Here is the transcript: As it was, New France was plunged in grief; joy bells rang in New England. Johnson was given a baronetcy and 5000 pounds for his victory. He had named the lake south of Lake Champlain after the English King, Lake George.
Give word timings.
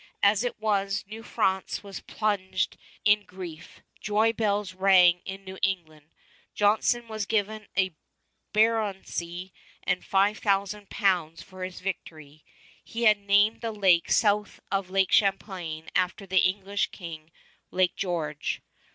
As 0.23 0.43
it 0.43 0.59
was, 0.59 1.05
New 1.05 1.21
France 1.21 1.83
was 1.83 1.99
plunged 1.99 2.75
in 3.05 3.23
grief; 3.23 3.83
joy 3.99 4.33
bells 4.33 4.73
rang 4.73 5.21
in 5.25 5.43
New 5.45 5.59
England. 5.61 6.09
Johnson 6.55 7.07
was 7.07 7.27
given 7.27 7.67
a 7.77 7.93
baronetcy 8.51 9.51
and 9.83 10.03
5000 10.03 10.89
pounds 10.89 11.43
for 11.43 11.63
his 11.63 11.81
victory. 11.81 12.43
He 12.83 13.03
had 13.03 13.19
named 13.19 13.61
the 13.61 13.71
lake 13.71 14.09
south 14.11 14.59
of 14.71 14.89
Lake 14.89 15.11
Champlain 15.11 15.91
after 15.95 16.25
the 16.25 16.39
English 16.49 16.87
King, 16.87 17.29
Lake 17.69 17.95
George. 17.95 18.59